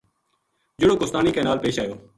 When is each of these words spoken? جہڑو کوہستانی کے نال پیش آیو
جہڑو 0.79 0.95
کوہستانی 0.99 1.31
کے 1.35 1.41
نال 1.47 1.57
پیش 1.63 1.75
آیو 1.81 1.95